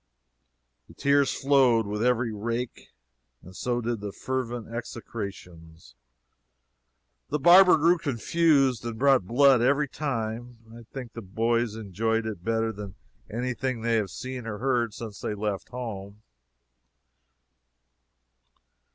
[0.87, 2.87] The tears flowed with every rake,
[3.43, 5.93] and so did the fervent execrations.
[7.29, 10.57] The barber grew confused, and brought blood every time.
[10.75, 12.95] I think the boys enjoyed it better than
[13.31, 16.23] any thing they have seen or heard since they left home.